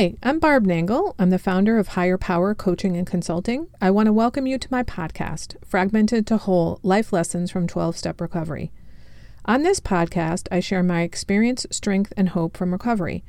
Hi, 0.00 0.14
I'm 0.22 0.38
Barb 0.38 0.66
Nangle. 0.66 1.14
I'm 1.18 1.28
the 1.28 1.38
founder 1.38 1.76
of 1.76 1.88
Higher 1.88 2.16
Power 2.16 2.54
Coaching 2.54 2.96
and 2.96 3.06
Consulting. 3.06 3.66
I 3.82 3.90
want 3.90 4.06
to 4.06 4.14
welcome 4.14 4.46
you 4.46 4.56
to 4.56 4.68
my 4.70 4.82
podcast, 4.82 5.56
Fragmented 5.62 6.26
to 6.28 6.38
Whole 6.38 6.80
Life 6.82 7.12
Lessons 7.12 7.50
from 7.50 7.66
12 7.66 7.98
Step 7.98 8.18
Recovery. 8.18 8.72
On 9.44 9.62
this 9.62 9.78
podcast, 9.78 10.48
I 10.50 10.60
share 10.60 10.82
my 10.82 11.02
experience, 11.02 11.66
strength, 11.70 12.14
and 12.16 12.30
hope 12.30 12.56
from 12.56 12.72
recovery. 12.72 13.24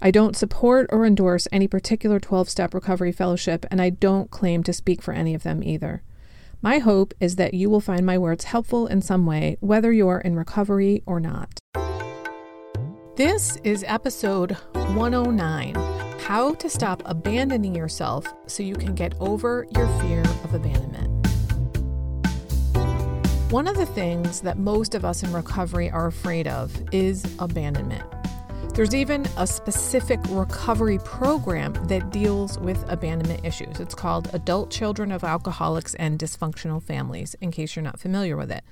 I 0.00 0.12
don't 0.12 0.36
support 0.36 0.86
or 0.90 1.04
endorse 1.04 1.48
any 1.50 1.66
particular 1.66 2.20
12 2.20 2.48
step 2.48 2.72
recovery 2.72 3.10
fellowship, 3.10 3.66
and 3.68 3.82
I 3.82 3.90
don't 3.90 4.30
claim 4.30 4.62
to 4.62 4.72
speak 4.72 5.02
for 5.02 5.12
any 5.12 5.34
of 5.34 5.42
them 5.42 5.60
either. 5.60 6.04
My 6.60 6.78
hope 6.78 7.14
is 7.18 7.34
that 7.34 7.54
you 7.54 7.68
will 7.68 7.80
find 7.80 8.06
my 8.06 8.16
words 8.16 8.44
helpful 8.44 8.86
in 8.86 9.02
some 9.02 9.26
way, 9.26 9.56
whether 9.58 9.92
you're 9.92 10.20
in 10.20 10.36
recovery 10.36 11.02
or 11.04 11.18
not. 11.18 11.58
This 13.16 13.56
is 13.64 13.84
episode 13.88 14.52
109 14.74 15.91
How 16.22 16.54
to 16.54 16.70
Stop 16.70 17.02
Abandoning 17.04 17.74
Yourself 17.74 18.32
So 18.46 18.62
You 18.62 18.76
Can 18.76 18.94
Get 18.94 19.12
Over 19.18 19.66
Your 19.74 19.88
Fear 19.98 20.20
of 20.20 20.54
Abandonment. 20.54 21.26
One 23.50 23.66
of 23.66 23.76
the 23.76 23.86
things 23.86 24.40
that 24.42 24.56
most 24.56 24.94
of 24.94 25.04
us 25.04 25.24
in 25.24 25.32
recovery 25.32 25.90
are 25.90 26.06
afraid 26.06 26.46
of 26.46 26.80
is 26.92 27.26
abandonment. 27.40 28.04
There's 28.72 28.94
even 28.94 29.26
a 29.36 29.48
specific 29.48 30.20
recovery 30.28 30.98
program 30.98 31.74
that 31.88 32.10
deals 32.10 32.56
with 32.56 32.82
abandonment 32.88 33.44
issues. 33.44 33.80
It's 33.80 33.96
called 33.96 34.30
Adult 34.32 34.70
Children 34.70 35.10
of 35.10 35.24
Alcoholics 35.24 35.96
and 35.96 36.20
Dysfunctional 36.20 36.80
Families, 36.80 37.34
in 37.40 37.50
case 37.50 37.74
you're 37.74 37.82
not 37.82 37.98
familiar 37.98 38.36
with 38.36 38.52
it. 38.52 38.62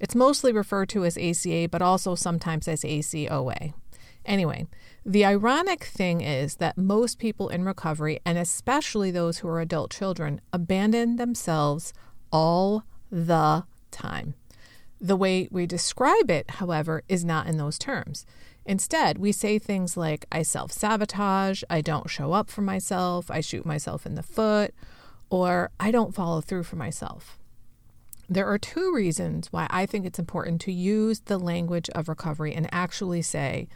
It's 0.00 0.14
mostly 0.14 0.52
referred 0.52 0.88
to 0.88 1.04
as 1.04 1.18
ACA, 1.18 1.68
but 1.70 1.82
also 1.82 2.14
sometimes 2.14 2.66
as 2.66 2.80
ACOA. 2.80 3.74
Anyway, 4.28 4.66
the 5.06 5.24
ironic 5.24 5.84
thing 5.84 6.20
is 6.20 6.56
that 6.56 6.76
most 6.76 7.18
people 7.18 7.48
in 7.48 7.64
recovery, 7.64 8.20
and 8.26 8.36
especially 8.36 9.10
those 9.10 9.38
who 9.38 9.48
are 9.48 9.58
adult 9.58 9.90
children, 9.90 10.42
abandon 10.52 11.16
themselves 11.16 11.94
all 12.30 12.84
the 13.10 13.64
time. 13.90 14.34
The 15.00 15.16
way 15.16 15.48
we 15.50 15.66
describe 15.66 16.30
it, 16.30 16.50
however, 16.50 17.02
is 17.08 17.24
not 17.24 17.46
in 17.46 17.56
those 17.56 17.78
terms. 17.78 18.26
Instead, 18.66 19.16
we 19.16 19.32
say 19.32 19.58
things 19.58 19.96
like, 19.96 20.26
I 20.30 20.42
self 20.42 20.72
sabotage, 20.72 21.62
I 21.70 21.80
don't 21.80 22.10
show 22.10 22.34
up 22.34 22.50
for 22.50 22.60
myself, 22.60 23.30
I 23.30 23.40
shoot 23.40 23.64
myself 23.64 24.04
in 24.04 24.14
the 24.14 24.22
foot, 24.22 24.74
or 25.30 25.70
I 25.80 25.90
don't 25.90 26.14
follow 26.14 26.42
through 26.42 26.64
for 26.64 26.76
myself. 26.76 27.38
There 28.28 28.46
are 28.46 28.58
two 28.58 28.92
reasons 28.92 29.50
why 29.50 29.68
I 29.70 29.86
think 29.86 30.04
it's 30.04 30.18
important 30.18 30.60
to 30.62 30.72
use 30.72 31.20
the 31.20 31.38
language 31.38 31.88
of 31.94 32.10
recovery 32.10 32.52
and 32.52 32.68
actually 32.70 33.22
say, 33.22 33.68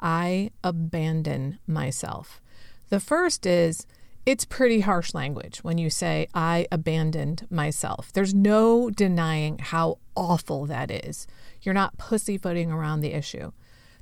I 0.00 0.50
abandon 0.64 1.58
myself. 1.66 2.40
The 2.88 3.00
first 3.00 3.46
is, 3.46 3.86
it's 4.26 4.44
pretty 4.44 4.80
harsh 4.80 5.14
language 5.14 5.64
when 5.64 5.78
you 5.78 5.88
say, 5.90 6.28
I 6.34 6.66
abandoned 6.70 7.46
myself. 7.50 8.12
There's 8.12 8.34
no 8.34 8.90
denying 8.90 9.58
how 9.58 9.98
awful 10.14 10.66
that 10.66 10.90
is. 10.90 11.26
You're 11.62 11.74
not 11.74 11.98
pussyfooting 11.98 12.70
around 12.70 13.00
the 13.00 13.14
issue. 13.14 13.52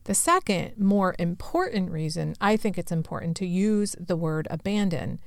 The 0.04 0.14
second, 0.14 0.78
more 0.78 1.14
important 1.18 1.90
reason 1.90 2.34
I 2.40 2.56
think 2.56 2.78
it's 2.78 2.90
important 2.90 3.36
to 3.38 3.46
use 3.46 3.94
the 4.00 4.16
word 4.16 4.48
abandon 4.50 5.20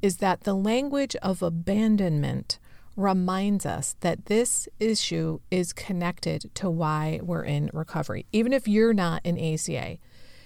is 0.00 0.16
that 0.16 0.40
the 0.40 0.54
language 0.54 1.14
of 1.16 1.42
abandonment 1.42 2.58
reminds 2.96 3.64
us 3.64 3.94
that 4.00 4.26
this 4.26 4.68
issue 4.80 5.38
is 5.50 5.72
connected 5.72 6.50
to 6.54 6.68
why 6.68 7.20
we're 7.22 7.44
in 7.44 7.70
recovery. 7.72 8.26
Even 8.32 8.52
if 8.52 8.66
you're 8.66 8.92
not 8.92 9.20
in 9.24 9.38
ACA, 9.38 9.98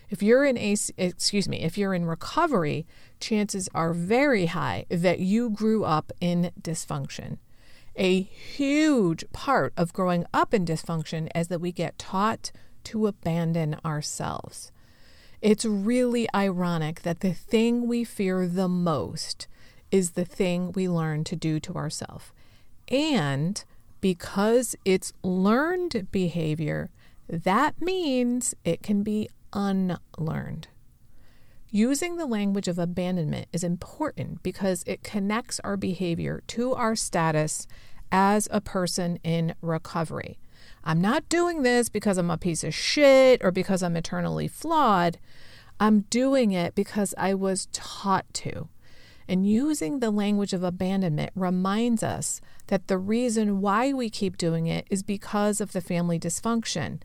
if 0.09 0.23
you're 0.23 0.45
in 0.45 0.57
AC, 0.57 0.93
excuse 0.97 1.49
me, 1.49 1.61
if 1.63 1.77
you're 1.77 1.95
in 1.95 2.07
recovery, 2.07 2.87
chances 3.21 3.69
are 3.75 3.93
very 3.93 4.47
high 4.47 4.87
that 4.89 5.21
you 5.21 5.51
grew 5.51 5.85
up 5.85 6.13
in 6.21 6.53
dysfunction. 6.61 7.39
A 7.97 8.21
huge 8.21 9.25
part 9.33 9.73
of 9.77 9.93
growing 9.93 10.27
up 10.33 10.53
in 10.53 10.65
dysfunction 10.67 11.29
is 11.35 11.49
that 11.49 11.61
we 11.61 11.73
get 11.73 11.99
taught 11.99 12.53
to 12.85 13.07
abandon 13.07 13.77
ourselves. 13.85 14.71
It's 15.41 15.65
really 15.65 16.29
ironic 16.35 17.03
that 17.03 17.21
the 17.21 17.33
thing 17.33 17.87
we 17.87 18.05
fear 18.05 18.47
the 18.47 18.69
most 18.69 19.49
is 19.91 20.13
the 20.13 20.25
thing 20.25 20.73
we 20.73 20.89
learn 20.89 21.25
to 21.25 21.37
do 21.37 21.59
to 21.61 21.75
ourselves. 21.75 22.33
And 22.89 23.63
because 24.01 24.77
it's 24.85 25.13
learned 25.23 26.09
behavior, 26.13 26.91
that 27.29 27.81
means 27.81 28.55
it 28.65 28.83
can 28.83 29.03
be 29.03 29.29
unlearned. 29.57 30.69
Using 31.71 32.17
the 32.17 32.27
language 32.27 32.69
of 32.69 32.79
abandonment 32.79 33.49
is 33.53 33.65
important 33.65 34.43
because 34.43 34.85
it 34.87 35.03
connects 35.03 35.59
our 35.65 35.77
behavior 35.77 36.43
to 36.49 36.75
our 36.75 36.95
status 36.95 37.67
as 38.13 38.49
a 38.53 38.61
person 38.61 39.19
in 39.25 39.55
recovery. 39.61 40.39
I'm 40.85 41.01
not 41.01 41.29
doing 41.29 41.63
this 41.63 41.89
because 41.89 42.19
I'm 42.19 42.31
a 42.31 42.39
piece 42.39 42.63
of 42.63 42.75
shit 42.75 43.43
or 43.43 43.51
because 43.51 43.83
I'm 43.83 43.97
eternally 43.97 44.47
flawed. 44.47 45.19
I'm 45.81 46.03
doing 46.03 46.53
it 46.53 46.75
because 46.75 47.15
I 47.19 47.35
was 47.35 47.67
taught 47.73 48.33
to. 48.35 48.69
And 49.29 49.49
using 49.49 49.99
the 49.99 50.13
language 50.13 50.53
of 50.53 50.63
abandonment 50.63 51.31
reminds 51.35 52.05
us 52.05 52.41
that 52.69 52.87
the 52.87 52.99
reason 52.99 53.61
why 53.61 53.93
we 53.93 54.09
keep 54.09 54.37
doing 54.37 54.69
it 54.69 54.87
is 54.89 55.03
because 55.03 55.61
of 55.61 55.73
the 55.73 55.81
family 55.81 56.19
dysfunction. 56.19 57.01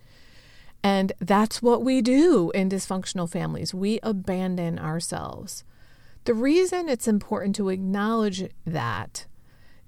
And 0.83 1.13
that's 1.19 1.61
what 1.61 1.83
we 1.83 2.01
do 2.01 2.51
in 2.55 2.69
dysfunctional 2.69 3.29
families. 3.29 3.73
We 3.73 3.99
abandon 4.01 4.79
ourselves. 4.79 5.63
The 6.25 6.33
reason 6.33 6.89
it's 6.89 7.07
important 7.07 7.55
to 7.55 7.69
acknowledge 7.69 8.49
that 8.65 9.25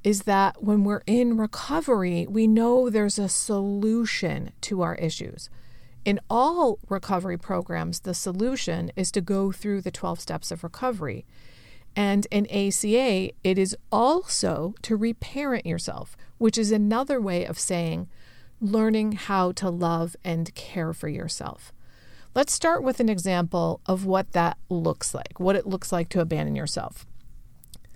is 0.04 0.24
that 0.24 0.64
when 0.64 0.84
we're 0.84 1.04
in 1.08 1.38
recovery, 1.38 2.28
we 2.30 2.46
know 2.46 2.90
there's 2.90 3.18
a 3.18 3.30
solution 3.30 4.52
to 4.62 4.82
our 4.82 4.96
issues. 4.96 5.50
In 6.04 6.20
all 6.30 6.80
recovery 6.90 7.38
programs, 7.38 8.02
the 8.02 8.14
solution 8.14 8.92
is 8.96 9.12
to 9.12 9.22
go 9.22 9.52
through 9.52 9.82
the 9.82 9.92
12 9.92 10.20
steps 10.20 10.52
of 10.52 10.64
recovery. 10.64 11.26
And 11.96 12.28
in 12.32 12.46
ACA, 12.48 13.32
it 13.44 13.58
is 13.58 13.78
also 13.92 14.74
to 14.82 14.96
reparent 14.96 15.66
yourself, 15.66 16.18
which 16.38 16.58
is 16.58 16.72
another 16.72 17.22
way 17.22 17.46
of 17.46 17.58
saying 17.58 18.10
learning 18.64 19.12
how 19.12 19.52
to 19.52 19.70
love 19.70 20.16
and 20.24 20.54
care 20.56 20.94
for 20.94 21.10
yourself. 21.10 21.74
Let's 22.34 22.54
start 22.54 22.82
with 22.82 23.00
an 23.00 23.10
example 23.10 23.82
of 23.86 24.06
what 24.06 24.32
that 24.32 24.58
looks 24.70 25.14
like, 25.14 25.40
what 25.40 25.56
it 25.56 25.68
looks 25.68 25.92
like 25.92 26.10
to 26.10 26.22
abandon 26.22 26.56
yourself. 26.56 27.06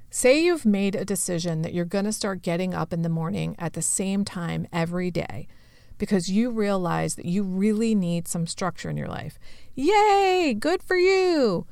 Say 0.10 0.44
you've 0.44 0.66
made 0.66 0.96
a 0.96 1.06
decision 1.06 1.62
that 1.62 1.74
you're 1.74 1.86
going 1.86 2.06
to 2.06 2.12
start 2.12 2.42
getting 2.42 2.74
up 2.74 2.94
in 2.94 3.02
the 3.02 3.10
morning 3.10 3.56
at 3.58 3.74
the 3.74 3.82
same 3.82 4.26
time 4.26 4.68
every 4.72 5.10
day 5.10 5.48
because 5.98 6.30
you 6.30 6.52
realize 6.52 7.16
that 7.16 7.26
you 7.26 7.44
really 7.44 7.96
need 7.96 8.28
some 8.28 8.46
structure 8.46 8.90
in 8.90 8.98
your 8.98 9.08
life. 9.08 9.40
Yay, 9.74 10.56
good 10.60 10.84
for 10.84 10.98
you. 10.98 11.66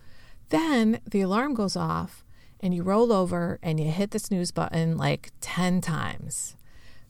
Then 0.50 1.00
the 1.10 1.22
alarm 1.22 1.54
goes 1.54 1.76
off 1.76 2.24
and 2.60 2.74
you 2.74 2.82
roll 2.82 3.12
over 3.12 3.60
and 3.62 3.80
you 3.80 3.92
hit 3.92 4.12
the 4.12 4.20
snooze 4.20 4.52
button 4.52 4.98
like 4.98 5.32
10 5.42 5.82
times. 5.82 6.56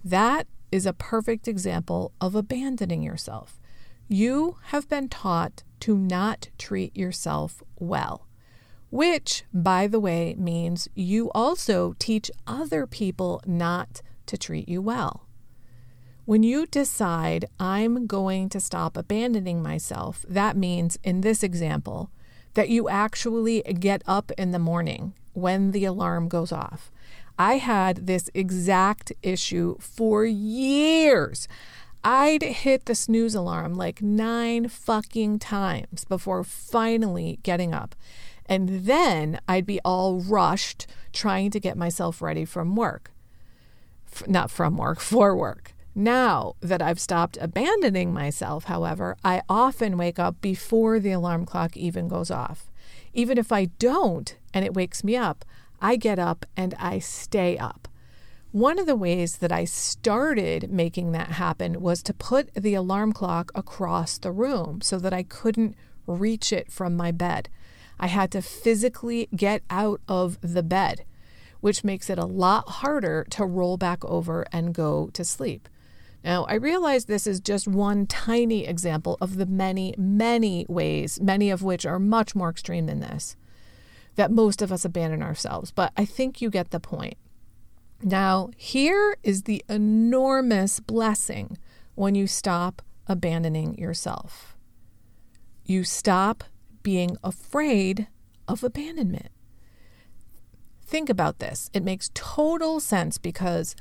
That 0.03 0.47
is 0.75 0.86
a 0.86 0.94
perfect 0.94 1.47
example 1.47 2.12
of 2.19 2.36
abandoning 2.36 3.02
yourself. 3.02 3.59
You 4.08 4.58
have 4.66 4.88
been 4.88 5.09
taught 5.09 5.63
to 5.81 5.97
not 5.97 6.50
treat 6.58 6.96
yourself 6.96 7.63
well 7.80 8.25
which, 8.96 9.44
by 9.53 9.88
the 9.88 10.00
way, 10.00 10.36
means 10.38 10.88
you 10.96 11.30
also 11.31 11.96
teach 12.00 12.31
other 12.47 12.88
people 12.88 13.41
not 13.46 14.02
to 14.25 14.38
treat 14.38 14.69
you 14.69 14.81
well. 14.81 15.28
When 16.24 16.44
you 16.44 16.66
decide, 16.66 17.44
I'm 17.59 18.07
going 18.07 18.47
to 18.50 18.62
stop 18.62 18.96
abandoning 18.96 19.62
myself, 19.62 20.25
that 20.30 20.56
means, 20.56 20.97
in 21.03 21.19
this 21.19 21.44
example, 21.44 22.09
that 22.53 22.69
you 22.69 22.88
actually 22.88 23.62
get 23.63 24.02
up 24.07 24.31
in 24.38 24.51
the 24.51 24.60
morning 24.60 25.13
when 25.33 25.71
the 25.71 25.83
alarm 25.83 26.30
goes 26.30 26.54
off. 26.54 26.89
I 27.37 27.57
had 27.57 28.07
this 28.07 28.29
exact 28.33 29.11
issue 29.21 29.77
for 29.79 30.25
years. 30.25 31.47
I'd 32.03 32.43
hit 32.43 32.85
the 32.85 32.95
snooze 32.95 33.35
alarm 33.35 33.73
like 33.73 34.01
nine 34.01 34.67
fucking 34.67 35.39
times 35.39 36.05
before 36.05 36.43
finally 36.43 37.39
getting 37.43 37.73
up. 37.73 37.95
And 38.45 38.85
then 38.85 39.39
I'd 39.47 39.65
be 39.65 39.79
all 39.83 40.19
rushed 40.19 40.85
trying 41.13 41.49
to 41.51 41.59
get 41.59 41.77
myself 41.77 42.21
ready 42.21 42.45
from 42.45 42.75
work. 42.75 43.11
F- 44.11 44.27
not 44.27 44.51
from 44.51 44.77
work, 44.77 44.99
for 45.11 45.35
work. 45.35 45.73
Now 45.95 46.55
that 46.59 46.81
I've 46.81 46.99
stopped 46.99 47.37
abandoning 47.41 48.13
myself, 48.13 48.65
however, 48.65 49.17
I 49.23 49.41
often 49.49 49.97
wake 49.97 50.19
up 50.19 50.41
before 50.41 50.99
the 50.99 51.13
alarm 51.13 51.45
clock 51.45 51.75
even 51.75 52.07
goes 52.07 52.29
off. 52.29 52.69
Even 53.13 53.37
if 53.37 53.51
I 53.51 53.65
don't 53.79 54.35
and 54.53 54.65
it 54.65 54.73
wakes 54.73 55.03
me 55.03 55.15
up, 55.15 55.45
I 55.85 55.97
get 55.97 56.17
up 56.17 56.47
and 56.57 56.73
I 56.79 56.97
stay 56.97 57.59
up. 57.59 57.87
One 58.51 58.79
of 58.79 58.87
the 58.87 58.95
ways 58.95 59.37
that 59.37 59.51
I 59.51 59.65
started 59.65 60.71
making 60.71 61.11
that 61.11 61.33
happen 61.33 61.79
was 61.79 62.01
to 62.03 62.13
put 62.13 62.51
the 62.55 62.73
alarm 62.73 63.13
clock 63.13 63.51
across 63.53 64.17
the 64.17 64.31
room 64.31 64.81
so 64.81 64.97
that 64.97 65.13
I 65.13 65.21
couldn't 65.21 65.75
reach 66.07 66.51
it 66.51 66.71
from 66.71 66.97
my 66.97 67.11
bed. 67.11 67.49
I 67.99 68.07
had 68.07 68.31
to 68.31 68.41
physically 68.41 69.29
get 69.35 69.61
out 69.69 70.01
of 70.07 70.39
the 70.41 70.63
bed, 70.63 71.05
which 71.61 71.83
makes 71.83 72.09
it 72.09 72.17
a 72.17 72.25
lot 72.25 72.67
harder 72.67 73.23
to 73.29 73.45
roll 73.45 73.77
back 73.77 74.03
over 74.05 74.43
and 74.51 74.73
go 74.73 75.11
to 75.13 75.23
sleep. 75.23 75.69
Now, 76.23 76.45
I 76.45 76.55
realize 76.55 77.05
this 77.05 77.27
is 77.27 77.39
just 77.39 77.67
one 77.67 78.07
tiny 78.07 78.65
example 78.65 79.19
of 79.21 79.35
the 79.35 79.45
many, 79.45 79.93
many 79.99 80.65
ways, 80.67 81.21
many 81.21 81.51
of 81.51 81.61
which 81.61 81.85
are 81.85 81.99
much 81.99 82.33
more 82.33 82.49
extreme 82.49 82.87
than 82.87 83.01
this, 83.01 83.37
that 84.15 84.31
most 84.31 84.62
of 84.62 84.71
us 84.71 84.85
abandon 84.85 85.21
ourselves, 85.21 85.71
but 85.71 85.91
I 85.97 86.06
think 86.06 86.41
you 86.41 86.50
get 86.50 86.71
the 86.71 86.79
point. 86.79 87.17
Now, 88.01 88.50
here 88.57 89.17
is 89.23 89.44
the 89.44 89.63
enormous 89.69 90.79
blessing 90.79 91.57
when 91.95 92.15
you 92.15 92.27
stop 92.27 92.81
abandoning 93.07 93.77
yourself. 93.77 94.56
You 95.63 95.83
stop 95.83 96.44
being 96.83 97.17
afraid 97.23 98.07
of 98.47 98.63
abandonment. 98.63 99.29
Think 100.85 101.09
about 101.09 101.39
this. 101.39 101.69
It 101.73 101.83
makes 101.83 102.11
total 102.13 102.79
sense 102.79 103.18
because 103.18 103.75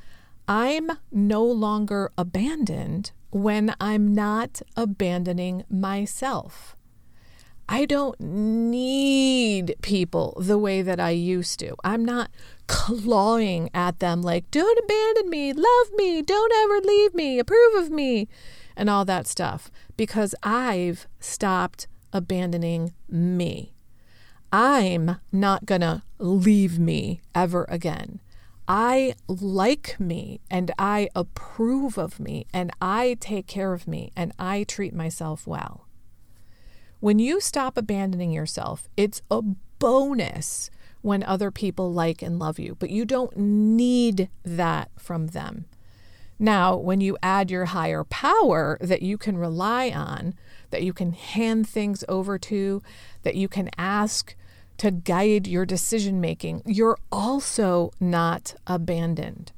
I'm 0.49 0.91
no 1.13 1.45
longer 1.45 2.11
abandoned 2.17 3.13
when 3.31 3.75
I'm 3.81 4.15
not 4.15 4.63
abandoning 4.77 5.65
myself. 5.69 6.77
I 7.69 7.87
don't 7.87 8.19
need 8.21 9.77
people 9.83 10.37
the 10.39 10.59
way 10.59 10.83
that 10.83 11.01
I 11.01 11.11
used 11.11 11.59
to. 11.61 11.75
I'm 11.83 12.05
not 12.05 12.31
clawing 12.67 13.71
at 13.73 13.99
them 14.01 14.23
like, 14.23 14.51
don't 14.51 14.79
abandon 14.85 15.31
me, 15.31 15.53
love 15.53 15.89
me, 15.97 16.23
don't 16.23 16.53
ever 16.53 16.87
leave 16.87 17.15
me, 17.15 17.39
approve 17.39 17.75
of 17.77 17.91
me, 17.91 18.29
and 18.77 18.91
all 18.91 19.05
that 19.05 19.27
stuff 19.27 19.71
because 19.97 20.35
I've 20.43 21.07
stopped 21.21 21.87
abandoning 22.13 22.93
me. 23.09 23.73
I'm 24.53 25.17
not 25.33 25.67
going 25.67 25.81
to 25.81 26.03
leave 26.19 26.79
me 26.79 27.21
ever 27.35 27.67
again. 27.69 28.21
I 28.67 29.15
like 29.27 29.99
me 29.99 30.41
and 30.51 30.71
I 30.79 31.09
approve 31.15 31.99
of 31.99 32.19
me 32.19 32.47
and 32.53 32.71
I 32.81 33.17
take 33.21 33.47
care 33.47 33.73
of 33.75 33.87
me 33.87 34.13
and 34.17 34.33
I 34.39 34.65
treat 34.65 34.95
myself 34.95 35.47
well. 35.47 35.84
When 37.05 37.19
you 37.19 37.39
stop 37.39 37.77
abandoning 37.77 38.33
yourself, 38.33 38.89
it's 38.97 39.21
a 39.31 39.43
bonus 39.43 40.71
when 41.03 41.23
other 41.23 41.51
people 41.51 41.93
like 41.93 42.23
and 42.23 42.39
love 42.39 42.59
you, 42.59 42.77
but 42.79 42.89
you 42.89 43.05
don't 43.05 43.37
need 43.37 44.31
that 44.43 44.91
from 44.99 45.27
them. 45.27 45.67
Now, 46.39 46.75
when 46.77 47.03
you 47.03 47.19
add 47.23 47.51
your 47.51 47.67
higher 47.67 48.05
power 48.05 48.79
that 48.81 49.03
you 49.03 49.19
can 49.19 49.37
rely 49.37 49.91
on, 49.91 50.33
that 50.71 50.83
you 50.83 50.95
can 50.95 51.13
hand 51.13 51.69
things 51.69 52.05
over 52.09 52.39
to, 52.39 52.83
that 53.23 53.35
you 53.35 53.49
can 53.49 53.69
ask 53.77 54.35
to 54.79 54.91
guide 54.91 55.47
your 55.47 55.67
decision 55.67 56.23
making, 56.23 56.63
you're 56.65 56.97
also 57.13 57.91
not 58.01 58.55
abandoned. 58.67 59.53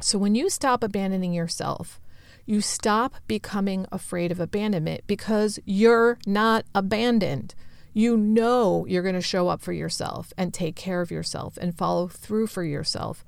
So 0.00 0.16
when 0.16 0.34
you 0.34 0.48
stop 0.48 0.82
abandoning 0.82 1.34
yourself, 1.34 2.00
you 2.46 2.60
stop 2.60 3.16
becoming 3.26 3.86
afraid 3.92 4.32
of 4.32 4.40
abandonment 4.40 5.02
because 5.06 5.58
you're 5.64 6.18
not 6.26 6.64
abandoned. 6.74 7.54
You 7.92 8.16
know 8.16 8.86
you're 8.86 9.02
going 9.02 9.14
to 9.14 9.20
show 9.20 9.48
up 9.48 9.60
for 9.60 9.72
yourself 9.72 10.32
and 10.36 10.52
take 10.52 10.76
care 10.76 11.00
of 11.00 11.10
yourself 11.10 11.56
and 11.60 11.76
follow 11.76 12.08
through 12.08 12.46
for 12.46 12.64
yourself. 12.64 13.24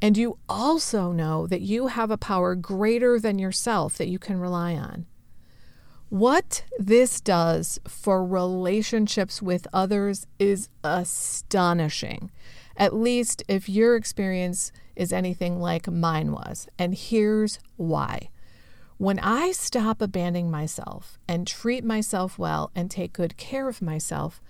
And 0.00 0.16
you 0.16 0.38
also 0.48 1.12
know 1.12 1.46
that 1.46 1.60
you 1.60 1.86
have 1.86 2.10
a 2.10 2.18
power 2.18 2.56
greater 2.56 3.20
than 3.20 3.38
yourself 3.38 3.96
that 3.98 4.08
you 4.08 4.18
can 4.18 4.40
rely 4.40 4.74
on. 4.74 5.06
What 6.08 6.64
this 6.78 7.20
does 7.20 7.78
for 7.88 8.26
relationships 8.26 9.40
with 9.40 9.66
others 9.72 10.26
is 10.38 10.68
astonishing, 10.84 12.30
at 12.76 12.94
least 12.94 13.42
if 13.48 13.68
your 13.68 13.96
experience 13.96 14.72
is 14.94 15.12
anything 15.12 15.58
like 15.58 15.90
mine 15.90 16.32
was. 16.32 16.68
And 16.78 16.94
here's 16.94 17.60
why. 17.76 18.28
When 18.98 19.18
I 19.18 19.52
stop 19.52 20.00
abandoning 20.00 20.50
myself 20.50 21.18
and 21.26 21.46
treat 21.46 21.84
myself 21.84 22.38
well 22.38 22.70
and 22.74 22.90
take 22.90 23.12
good 23.12 23.36
care 23.36 23.68
of 23.68 23.82
myself, 23.82 24.40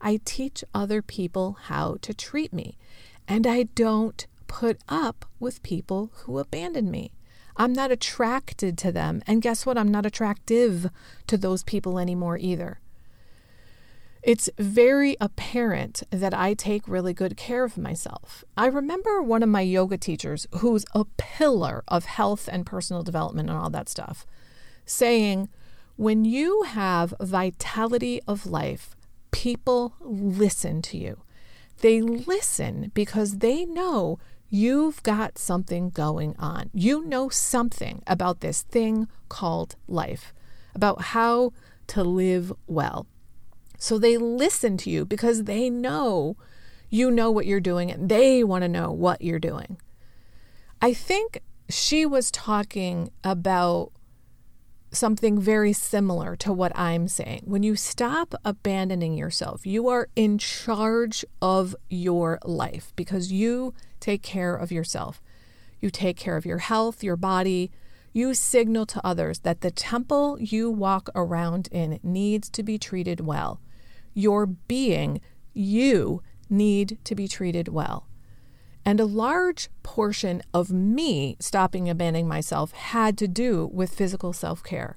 I 0.00 0.20
teach 0.24 0.64
other 0.72 1.02
people 1.02 1.56
how 1.64 1.96
to 2.02 2.14
treat 2.14 2.52
me. 2.52 2.78
And 3.26 3.46
I 3.46 3.64
don't 3.64 4.26
put 4.46 4.78
up 4.88 5.24
with 5.38 5.62
people 5.62 6.10
who 6.14 6.38
abandon 6.38 6.90
me. 6.90 7.12
I'm 7.56 7.72
not 7.72 7.90
attracted 7.90 8.78
to 8.78 8.92
them. 8.92 9.22
And 9.26 9.42
guess 9.42 9.66
what? 9.66 9.76
I'm 9.76 9.90
not 9.90 10.06
attractive 10.06 10.88
to 11.26 11.36
those 11.36 11.64
people 11.64 11.98
anymore 11.98 12.38
either. 12.38 12.80
It's 14.22 14.50
very 14.58 15.16
apparent 15.20 16.02
that 16.10 16.34
I 16.34 16.54
take 16.54 16.88
really 16.88 17.14
good 17.14 17.36
care 17.36 17.64
of 17.64 17.78
myself. 17.78 18.44
I 18.56 18.66
remember 18.66 19.22
one 19.22 19.42
of 19.42 19.48
my 19.48 19.60
yoga 19.60 19.96
teachers, 19.96 20.46
who's 20.56 20.84
a 20.94 21.04
pillar 21.16 21.84
of 21.88 22.04
health 22.04 22.48
and 22.50 22.66
personal 22.66 23.02
development 23.02 23.48
and 23.48 23.58
all 23.58 23.70
that 23.70 23.88
stuff, 23.88 24.26
saying, 24.84 25.48
When 25.96 26.24
you 26.24 26.62
have 26.62 27.14
vitality 27.20 28.20
of 28.26 28.46
life, 28.46 28.96
people 29.30 29.94
listen 30.00 30.82
to 30.82 30.98
you. 30.98 31.22
They 31.80 32.02
listen 32.02 32.90
because 32.94 33.38
they 33.38 33.64
know 33.64 34.18
You've 34.50 35.02
got 35.02 35.36
something 35.36 35.90
going 35.90 36.34
on. 36.38 36.70
You 36.72 37.04
know 37.04 37.28
something 37.28 38.02
about 38.06 38.40
this 38.40 38.62
thing 38.62 39.08
called 39.28 39.76
life, 39.86 40.32
about 40.74 41.02
how 41.02 41.52
to 41.88 42.02
live 42.02 42.52
well. 42.66 43.06
So 43.78 43.98
they 43.98 44.16
listen 44.16 44.76
to 44.78 44.90
you 44.90 45.04
because 45.04 45.44
they 45.44 45.70
know 45.70 46.36
you 46.90 47.10
know 47.10 47.30
what 47.30 47.46
you're 47.46 47.60
doing 47.60 47.90
and 47.90 48.08
they 48.08 48.42
want 48.42 48.62
to 48.62 48.68
know 48.68 48.90
what 48.90 49.22
you're 49.22 49.38
doing. 49.38 49.78
I 50.80 50.94
think 50.94 51.42
she 51.68 52.06
was 52.06 52.30
talking 52.30 53.10
about 53.22 53.92
something 54.90 55.38
very 55.38 55.72
similar 55.72 56.34
to 56.36 56.52
what 56.52 56.76
I'm 56.76 57.08
saying. 57.08 57.42
When 57.44 57.62
you 57.62 57.76
stop 57.76 58.34
abandoning 58.44 59.14
yourself, 59.14 59.66
you 59.66 59.88
are 59.88 60.08
in 60.16 60.38
charge 60.38 61.24
of 61.42 61.76
your 61.90 62.38
life 62.44 62.92
because 62.96 63.30
you 63.30 63.74
take 64.00 64.22
care 64.22 64.54
of 64.56 64.72
yourself. 64.72 65.20
You 65.80 65.90
take 65.90 66.16
care 66.16 66.36
of 66.36 66.46
your 66.46 66.58
health, 66.58 67.04
your 67.04 67.16
body. 67.16 67.70
You 68.12 68.32
signal 68.34 68.86
to 68.86 69.06
others 69.06 69.40
that 69.40 69.60
the 69.60 69.70
temple 69.70 70.38
you 70.40 70.70
walk 70.70 71.10
around 71.14 71.68
in 71.70 72.00
needs 72.02 72.48
to 72.50 72.62
be 72.62 72.78
treated 72.78 73.20
well. 73.20 73.60
Your 74.18 74.46
being, 74.46 75.20
you 75.54 76.24
need 76.50 76.98
to 77.04 77.14
be 77.14 77.28
treated 77.28 77.68
well. 77.68 78.08
And 78.84 78.98
a 78.98 79.04
large 79.04 79.68
portion 79.84 80.42
of 80.52 80.72
me 80.72 81.36
stopping 81.38 81.88
abandoning 81.88 82.26
myself 82.26 82.72
had 82.72 83.16
to 83.18 83.28
do 83.28 83.70
with 83.72 83.94
physical 83.94 84.32
self 84.32 84.64
care. 84.64 84.96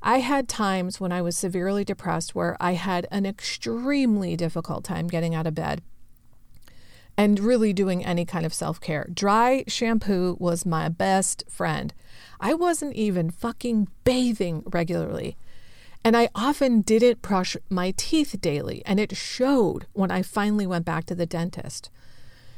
I 0.00 0.20
had 0.20 0.48
times 0.48 1.00
when 1.00 1.10
I 1.10 1.20
was 1.20 1.36
severely 1.36 1.84
depressed 1.84 2.36
where 2.36 2.56
I 2.60 2.74
had 2.74 3.08
an 3.10 3.26
extremely 3.26 4.36
difficult 4.36 4.84
time 4.84 5.08
getting 5.08 5.34
out 5.34 5.48
of 5.48 5.56
bed 5.56 5.82
and 7.16 7.40
really 7.40 7.72
doing 7.72 8.04
any 8.04 8.24
kind 8.24 8.46
of 8.46 8.54
self 8.54 8.80
care. 8.80 9.08
Dry 9.12 9.64
shampoo 9.66 10.36
was 10.38 10.64
my 10.64 10.88
best 10.88 11.42
friend. 11.50 11.92
I 12.38 12.54
wasn't 12.54 12.94
even 12.94 13.32
fucking 13.32 13.88
bathing 14.04 14.62
regularly. 14.64 15.36
And 16.08 16.16
I 16.16 16.30
often 16.34 16.80
didn't 16.80 17.20
brush 17.20 17.54
my 17.68 17.92
teeth 17.94 18.34
daily, 18.40 18.82
and 18.86 18.98
it 18.98 19.14
showed 19.14 19.84
when 19.92 20.10
I 20.10 20.22
finally 20.22 20.66
went 20.66 20.86
back 20.86 21.04
to 21.04 21.14
the 21.14 21.26
dentist. 21.26 21.90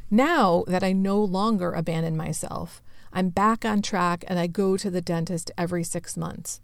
Now 0.08 0.62
that 0.68 0.84
I 0.84 0.92
no 0.92 1.20
longer 1.20 1.72
abandon 1.72 2.16
myself, 2.16 2.80
I'm 3.12 3.30
back 3.30 3.64
on 3.64 3.82
track 3.82 4.24
and 4.28 4.38
I 4.38 4.46
go 4.46 4.76
to 4.76 4.88
the 4.88 5.00
dentist 5.00 5.50
every 5.58 5.82
six 5.82 6.16
months. 6.16 6.60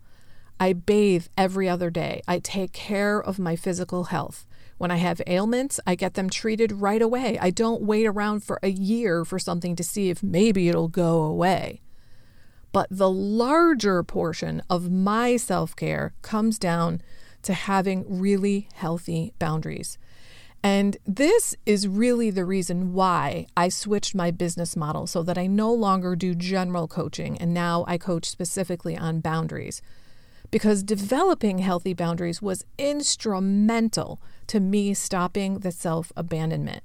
I 0.60 0.74
bathe 0.74 1.26
every 1.36 1.68
other 1.68 1.90
day. 1.90 2.22
I 2.28 2.38
take 2.38 2.72
care 2.72 3.20
of 3.20 3.40
my 3.40 3.56
physical 3.56 4.04
health. 4.04 4.46
When 4.78 4.92
I 4.92 4.98
have 4.98 5.20
ailments, 5.26 5.80
I 5.88 5.96
get 5.96 6.14
them 6.14 6.30
treated 6.30 6.70
right 6.70 7.02
away. 7.02 7.36
I 7.40 7.50
don't 7.50 7.82
wait 7.82 8.06
around 8.06 8.44
for 8.44 8.60
a 8.62 8.70
year 8.70 9.24
for 9.24 9.40
something 9.40 9.74
to 9.74 9.82
see 9.82 10.08
if 10.08 10.22
maybe 10.22 10.68
it'll 10.68 10.86
go 10.86 11.22
away. 11.22 11.80
But 12.76 12.88
the 12.90 13.10
larger 13.10 14.02
portion 14.02 14.60
of 14.68 14.90
my 14.90 15.38
self 15.38 15.74
care 15.74 16.12
comes 16.20 16.58
down 16.58 17.00
to 17.40 17.54
having 17.54 18.04
really 18.06 18.68
healthy 18.74 19.32
boundaries. 19.38 19.96
And 20.62 20.98
this 21.06 21.54
is 21.64 21.88
really 21.88 22.28
the 22.28 22.44
reason 22.44 22.92
why 22.92 23.46
I 23.56 23.70
switched 23.70 24.14
my 24.14 24.30
business 24.30 24.76
model 24.76 25.06
so 25.06 25.22
that 25.22 25.38
I 25.38 25.46
no 25.46 25.72
longer 25.72 26.14
do 26.14 26.34
general 26.34 26.86
coaching 26.86 27.38
and 27.38 27.54
now 27.54 27.86
I 27.88 27.96
coach 27.96 28.26
specifically 28.26 28.94
on 28.94 29.20
boundaries. 29.20 29.80
Because 30.50 30.82
developing 30.82 31.60
healthy 31.60 31.94
boundaries 31.94 32.42
was 32.42 32.66
instrumental 32.76 34.20
to 34.48 34.60
me 34.60 34.92
stopping 34.92 35.60
the 35.60 35.72
self 35.72 36.12
abandonment. 36.14 36.82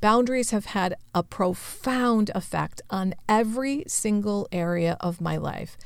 Boundaries 0.00 0.50
have 0.50 0.66
had 0.66 0.96
a 1.14 1.22
profound 1.22 2.30
effect 2.34 2.80
on 2.88 3.14
every 3.28 3.84
single 3.86 4.48
area 4.50 4.96
of 5.00 5.20
my 5.20 5.36
life. 5.36 5.76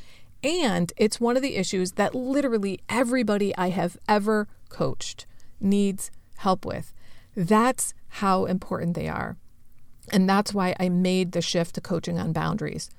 And 0.43 0.93
it's 0.97 1.19
one 1.19 1.37
of 1.37 1.43
the 1.43 1.57
issues 1.57 1.93
that 1.93 2.15
literally 2.15 2.81
everybody 2.89 3.57
I 3.57 3.71
have 3.71 3.97
ever 4.07 4.47
coached 4.69 5.27
needs 5.61 6.11
help 6.37 6.65
with. 6.65 6.93
That's 7.35 7.95
how 8.09 8.45
important 8.45 8.95
they 8.95 9.09
are. 9.09 9.37
And 10.13 10.29
that's 10.29 10.55
why 10.55 10.77
I 10.79 10.89
made 10.91 11.33
the 11.33 11.43
shift 11.43 11.75
to 11.77 11.81
coaching 11.81 12.19
on 12.19 12.33
boundaries. 12.33 12.91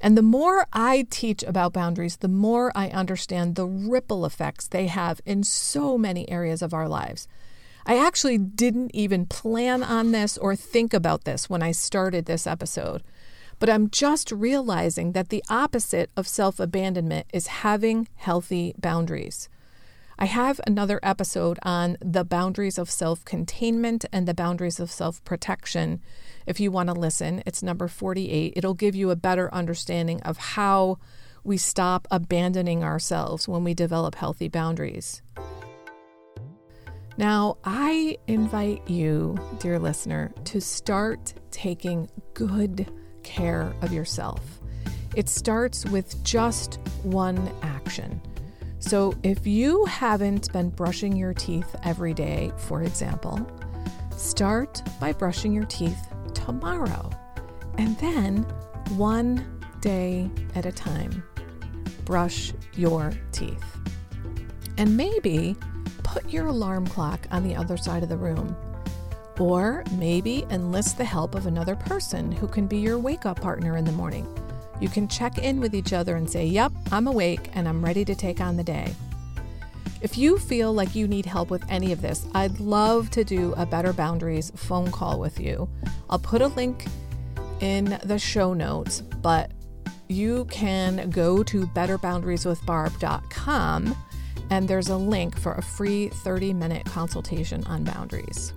And 0.00 0.16
the 0.16 0.22
more 0.22 0.66
I 0.72 1.06
teach 1.10 1.42
about 1.42 1.72
boundaries, 1.72 2.18
the 2.18 2.28
more 2.28 2.70
I 2.74 2.88
understand 2.88 3.54
the 3.54 3.66
ripple 3.66 4.24
effects 4.24 4.68
they 4.68 4.86
have 4.86 5.20
in 5.26 5.42
so 5.42 5.98
many 5.98 6.28
areas 6.30 6.62
of 6.62 6.72
our 6.72 6.88
lives. 6.88 7.28
I 7.88 7.98
actually 7.98 8.36
didn't 8.36 8.90
even 8.94 9.26
plan 9.26 9.84
on 9.84 10.10
this 10.10 10.36
or 10.36 10.56
think 10.56 10.92
about 10.92 11.22
this 11.22 11.48
when 11.48 11.62
I 11.62 11.70
started 11.70 12.26
this 12.26 12.44
episode, 12.44 13.04
but 13.60 13.70
I'm 13.70 13.90
just 13.90 14.32
realizing 14.32 15.12
that 15.12 15.28
the 15.28 15.44
opposite 15.48 16.10
of 16.16 16.26
self 16.26 16.58
abandonment 16.58 17.28
is 17.32 17.46
having 17.46 18.08
healthy 18.16 18.74
boundaries. 18.76 19.48
I 20.18 20.24
have 20.24 20.60
another 20.66 20.98
episode 21.04 21.60
on 21.62 21.96
the 22.00 22.24
boundaries 22.24 22.76
of 22.76 22.90
self 22.90 23.24
containment 23.24 24.04
and 24.12 24.26
the 24.26 24.34
boundaries 24.34 24.80
of 24.80 24.90
self 24.90 25.24
protection 25.24 26.00
if 26.44 26.58
you 26.58 26.72
want 26.72 26.88
to 26.88 26.92
listen. 26.92 27.40
It's 27.46 27.62
number 27.62 27.86
48. 27.86 28.54
It'll 28.56 28.74
give 28.74 28.96
you 28.96 29.10
a 29.10 29.16
better 29.16 29.52
understanding 29.54 30.20
of 30.22 30.38
how 30.38 30.98
we 31.44 31.56
stop 31.56 32.08
abandoning 32.10 32.82
ourselves 32.82 33.46
when 33.46 33.62
we 33.62 33.74
develop 33.74 34.16
healthy 34.16 34.48
boundaries. 34.48 35.22
Now, 37.18 37.56
I 37.64 38.18
invite 38.26 38.88
you, 38.90 39.38
dear 39.58 39.78
listener, 39.78 40.34
to 40.44 40.60
start 40.60 41.32
taking 41.50 42.10
good 42.34 42.92
care 43.22 43.74
of 43.80 43.90
yourself. 43.90 44.42
It 45.14 45.30
starts 45.30 45.86
with 45.86 46.22
just 46.22 46.78
one 47.04 47.50
action. 47.62 48.20
So, 48.80 49.14
if 49.22 49.46
you 49.46 49.86
haven't 49.86 50.52
been 50.52 50.68
brushing 50.68 51.16
your 51.16 51.32
teeth 51.32 51.74
every 51.82 52.12
day, 52.12 52.52
for 52.58 52.82
example, 52.82 53.40
start 54.14 54.82
by 55.00 55.12
brushing 55.12 55.54
your 55.54 55.64
teeth 55.64 56.08
tomorrow. 56.34 57.10
And 57.78 57.96
then, 57.98 58.42
one 58.96 59.62
day 59.80 60.30
at 60.54 60.66
a 60.66 60.72
time, 60.72 61.24
brush 62.04 62.52
your 62.74 63.14
teeth. 63.32 63.64
And 64.76 64.94
maybe 64.98 65.56
put 66.16 66.32
your 66.32 66.46
alarm 66.46 66.86
clock 66.86 67.26
on 67.30 67.46
the 67.46 67.54
other 67.54 67.76
side 67.76 68.02
of 68.02 68.08
the 68.08 68.16
room. 68.16 68.56
Or 69.38 69.84
maybe 69.98 70.46
enlist 70.48 70.96
the 70.96 71.04
help 71.04 71.34
of 71.34 71.44
another 71.44 71.76
person 71.76 72.32
who 72.32 72.48
can 72.48 72.66
be 72.66 72.78
your 72.78 72.98
wake 72.98 73.26
up 73.26 73.38
partner 73.38 73.76
in 73.76 73.84
the 73.84 73.92
morning. 73.92 74.26
You 74.80 74.88
can 74.88 75.08
check 75.08 75.36
in 75.36 75.60
with 75.60 75.74
each 75.74 75.92
other 75.92 76.16
and 76.16 76.30
say, 76.30 76.46
Yep, 76.46 76.72
I'm 76.90 77.06
awake 77.06 77.50
and 77.52 77.68
I'm 77.68 77.84
ready 77.84 78.02
to 78.06 78.14
take 78.14 78.40
on 78.40 78.56
the 78.56 78.64
day. 78.64 78.94
If 80.00 80.16
you 80.16 80.38
feel 80.38 80.72
like 80.72 80.94
you 80.94 81.06
need 81.06 81.26
help 81.26 81.50
with 81.50 81.62
any 81.68 81.92
of 81.92 82.00
this, 82.00 82.24
I'd 82.32 82.60
love 82.60 83.10
to 83.10 83.22
do 83.22 83.52
a 83.58 83.66
Better 83.66 83.92
Boundaries 83.92 84.50
phone 84.56 84.90
call 84.90 85.20
with 85.20 85.38
you. 85.38 85.68
I'll 86.08 86.18
put 86.18 86.40
a 86.40 86.48
link 86.48 86.86
in 87.60 88.00
the 88.04 88.18
show 88.18 88.54
notes, 88.54 89.02
but 89.02 89.50
you 90.08 90.46
can 90.46 91.10
go 91.10 91.42
to 91.42 91.66
betterboundarieswithbarb.com 91.66 93.96
and 94.50 94.68
there's 94.68 94.88
a 94.88 94.96
link 94.96 95.38
for 95.38 95.52
a 95.54 95.62
free 95.62 96.08
30 96.08 96.52
minute 96.52 96.84
consultation 96.86 97.64
on 97.64 97.84
boundaries. 97.84 98.52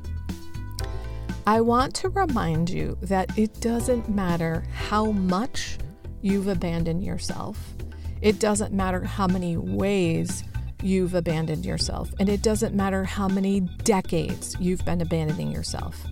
I 1.47 1.61
want 1.61 1.95
to 1.95 2.09
remind 2.09 2.69
you 2.69 2.97
that 3.01 3.37
it 3.37 3.59
doesn't 3.59 4.07
matter 4.07 4.65
how 4.73 5.11
much 5.11 5.77
you've 6.21 6.47
abandoned 6.47 7.03
yourself, 7.03 7.73
it 8.21 8.39
doesn't 8.39 8.73
matter 8.73 9.03
how 9.03 9.27
many 9.27 9.57
ways 9.57 10.43
you've 10.81 11.13
abandoned 11.13 11.65
yourself. 11.65 12.13
And 12.19 12.29
it 12.29 12.41
doesn't 12.41 12.75
matter 12.75 13.03
how 13.03 13.27
many 13.27 13.61
decades 13.83 14.55
you've 14.59 14.83
been 14.85 15.01
abandoning 15.01 15.51
yourself. 15.51 16.05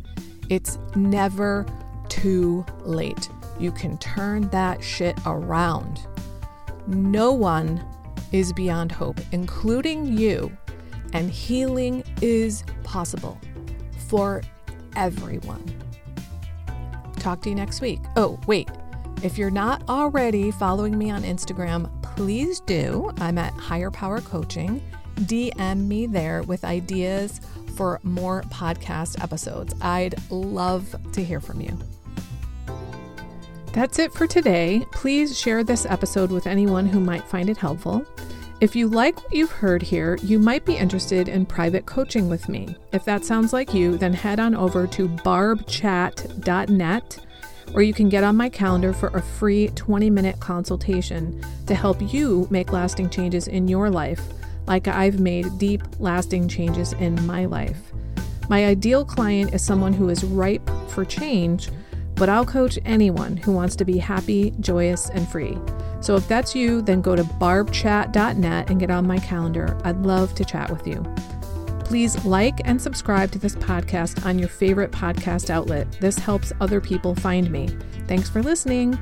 It's 0.50 0.77
never 0.96 1.65
too 2.10 2.65
late. 2.81 3.29
You 3.60 3.72
can 3.72 3.98
turn 3.98 4.50
that 4.50 4.84
shit 4.84 5.17
around. 5.25 6.01
No 6.88 7.34
one 7.34 7.84
is 8.31 8.53
beyond 8.53 8.91
hope, 8.91 9.19
including 9.31 10.17
you, 10.17 10.55
and 11.13 11.29
healing 11.29 12.03
is 12.22 12.63
possible 12.84 13.39
for 14.07 14.41
everyone. 14.96 15.63
Talk 17.19 17.41
to 17.41 17.50
you 17.50 17.55
next 17.55 17.81
week. 17.81 18.00
Oh, 18.15 18.39
wait. 18.48 18.69
If 19.24 19.38
you're 19.38 19.50
not 19.50 19.88
already 19.89 20.51
following 20.51 20.98
me 20.98 21.10
on 21.10 21.24
Instagram, 21.24 21.89
please 22.01 22.60
do. 22.62 23.12
I'm 23.17 23.38
at 23.38 23.53
Higher 23.53 23.91
Power 23.91 24.22
Coaching. 24.22 24.81
DM 25.22 25.88
me 25.88 26.05
there 26.05 26.43
with 26.43 26.63
ideas 26.63 27.41
for 27.75 28.00
more 28.03 28.43
podcast 28.43 29.22
episodes. 29.24 29.74
I'd 29.81 30.15
love 30.31 30.96
to 31.13 31.24
hear 31.24 31.39
from 31.39 31.62
you. 31.62 31.77
That's 33.74 34.00
it 34.00 34.13
for 34.13 34.25
today. 34.25 34.86
Please 34.91 35.38
share 35.38 35.63
this 35.63 35.86
episode 35.86 36.31
with 36.31 36.48
anyone 36.48 36.88
who 36.88 37.00
might 37.00 37.24
find 37.27 37.50
it 37.50 37.57
helpful. 37.57 38.05
If 38.60 38.76
you 38.76 38.88
like 38.88 39.22
what 39.22 39.32
you've 39.32 39.52
heard 39.52 39.84
here, 39.84 40.18
you 40.24 40.40
might 40.40 40.66
be 40.66 40.76
interested 40.76 41.30
in 41.30 41.46
private 41.46 41.86
coaching 41.86 42.28
with 42.28 42.50
me. 42.50 42.76
If 42.92 43.06
that 43.06 43.24
sounds 43.24 43.54
like 43.54 43.72
you, 43.72 44.00
then 44.00 44.14
head 44.14 44.40
on 44.40 44.56
over 44.56 44.88
to 44.88 45.08
barbchat.net 45.08 47.20
or 47.74 47.82
you 47.84 47.94
can 47.94 48.10
get 48.10 48.24
on 48.24 48.36
my 48.36 48.50
calendar 48.50 48.94
for 48.94 49.10
a 49.10 49.22
free 49.22 49.68
20 49.76 50.10
minute 50.10 50.40
consultation 50.40 51.40
to 51.68 51.76
help 51.76 52.02
you 52.12 52.48
make 52.50 52.72
lasting 52.72 53.12
changes 53.12 53.48
in 53.48 53.68
your 53.68 53.92
life, 53.92 54.24
like 54.66 54.88
I've 54.88 55.20
made 55.20 55.60
deep, 55.60 55.84
lasting 56.00 56.48
changes 56.48 56.94
in 56.94 57.24
my 57.28 57.46
life. 57.46 57.80
My 58.50 58.66
ideal 58.66 59.06
client 59.06 59.54
is 59.54 59.62
someone 59.62 59.94
who 59.94 60.10
is 60.10 60.24
ripe 60.24 60.68
for 60.88 61.06
change, 61.06 61.70
but 62.18 62.30
I'll 62.30 62.46
coach 62.46 62.80
anyone 62.86 63.38
who 63.38 63.52
wants 63.52 63.76
to 63.78 63.86
be 63.86 63.98
happy, 63.98 64.54
joyous, 64.60 65.10
and 65.10 65.28
free. 65.28 65.58
So 66.02 66.16
if 66.16 66.28
that's 66.28 66.56
you, 66.56 66.82
then 66.82 67.02
go 67.02 67.16
to 67.16 67.24
barbchat.net 67.24 68.70
and 68.70 68.80
get 68.80 68.92
on 68.92 69.08
my 69.08 69.20
calendar. 69.20 69.78
I'd 69.84 70.06
love 70.06 70.36
to 70.36 70.46
chat 70.46 70.70
with 70.70 70.88
you. 70.88 71.04
Please 71.84 72.24
like 72.26 72.60
and 72.66 72.82
subscribe 72.82 73.32
to 73.32 73.40
this 73.40 73.56
podcast 73.56 74.26
on 74.26 74.38
your 74.38 74.50
favorite 74.50 74.92
podcast 74.92 75.50
outlet. 75.50 75.90
This 76.02 76.18
helps 76.18 76.52
other 76.60 76.82
people 76.82 77.16
find 77.16 77.50
me. 77.50 77.70
Thanks 78.08 78.30
for 78.30 78.44
listening. 78.44 79.00